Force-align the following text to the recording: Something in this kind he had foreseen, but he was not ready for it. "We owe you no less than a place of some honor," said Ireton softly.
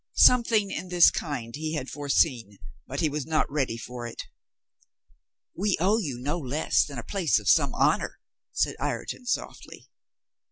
Something 0.17 0.71
in 0.71 0.87
this 0.89 1.11
kind 1.11 1.55
he 1.55 1.75
had 1.75 1.87
foreseen, 1.87 2.57
but 2.87 3.01
he 3.01 3.07
was 3.07 3.27
not 3.27 3.45
ready 3.51 3.77
for 3.77 4.07
it. 4.07 4.23
"We 5.55 5.77
owe 5.79 5.99
you 5.99 6.17
no 6.17 6.39
less 6.39 6.83
than 6.83 6.97
a 6.97 7.03
place 7.03 7.37
of 7.37 7.47
some 7.47 7.75
honor," 7.75 8.17
said 8.51 8.75
Ireton 8.79 9.27
softly. 9.27 9.89